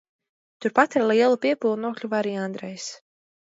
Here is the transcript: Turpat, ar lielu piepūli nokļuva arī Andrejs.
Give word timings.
Turpat, 0.65 0.97
ar 1.01 1.05
lielu 1.11 1.37
piepūli 1.45 1.83
nokļuva 1.85 2.19
arī 2.23 2.35
Andrejs. 2.49 2.91